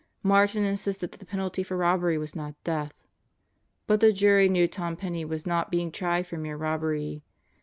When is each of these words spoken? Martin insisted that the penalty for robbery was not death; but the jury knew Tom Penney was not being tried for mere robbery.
Martin 0.23 0.63
insisted 0.63 1.11
that 1.11 1.19
the 1.19 1.27
penalty 1.27 1.61
for 1.61 1.77
robbery 1.77 2.17
was 2.17 2.35
not 2.35 2.55
death; 2.63 3.05
but 3.85 3.99
the 3.99 4.11
jury 4.11 4.49
knew 4.49 4.67
Tom 4.67 4.95
Penney 4.95 5.23
was 5.23 5.45
not 5.45 5.69
being 5.69 5.91
tried 5.91 6.25
for 6.25 6.37
mere 6.37 6.57
robbery. 6.57 7.21